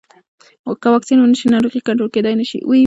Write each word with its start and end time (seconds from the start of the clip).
که 0.81 0.87
واکسین 0.93 1.19
ونه 1.19 1.35
شي، 1.39 1.47
ناروغي 1.55 1.79
کنټرول 1.87 2.09
کېدای 2.15 2.35
نه 2.41 2.45
شي. 2.49 2.59